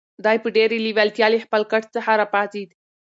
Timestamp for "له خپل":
1.31-1.61